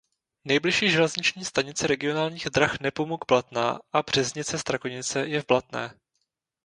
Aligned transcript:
Nejbližší 0.45 0.89
železniční 0.91 1.45
stanice 1.45 1.87
regionálních 1.87 2.47
drah 2.49 2.79
Nepomuk–Blatná 2.79 3.79
a 3.93 4.01
Březnice–Strakonice 4.03 5.27
je 5.27 5.41
v 5.41 5.45
Blatné. 5.47 5.93